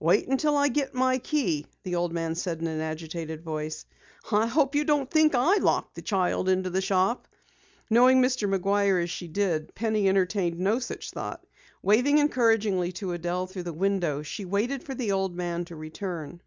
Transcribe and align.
"Wait 0.00 0.26
until 0.26 0.56
I 0.56 0.66
get 0.66 0.94
my 0.94 1.16
key," 1.18 1.64
the 1.84 1.94
old 1.94 2.12
man 2.12 2.34
said 2.34 2.60
in 2.60 2.66
an 2.66 2.80
agitated 2.80 3.44
voice. 3.44 3.86
"I 4.32 4.46
hope 4.48 4.74
you 4.74 4.82
don't 4.84 5.08
think 5.08 5.32
I 5.36 5.58
locked 5.58 5.94
the 5.94 6.02
child 6.02 6.48
into 6.48 6.70
the 6.70 6.80
shop!" 6.80 7.28
Knowing 7.88 8.20
Mr. 8.20 8.52
McGuire 8.52 9.00
as 9.00 9.10
she 9.10 9.28
did, 9.28 9.72
Penny 9.76 10.08
entertained 10.08 10.58
no 10.58 10.80
such 10.80 11.12
thought. 11.12 11.46
Waving 11.84 12.18
encouragingly 12.18 12.90
to 12.94 13.12
Adelle 13.12 13.46
through 13.46 13.62
the 13.62 13.72
window, 13.72 14.22
she 14.22 14.44
waited 14.44 14.82
for 14.82 14.96
the 14.96 15.12
old 15.12 15.36
man 15.36 15.64
to 15.66 15.76
return. 15.76 16.42